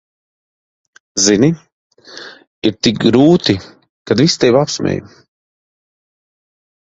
[1.25, 1.49] Zini,
[2.69, 3.55] ir tik grūti,
[4.13, 4.99] kad visi tevi apsmej.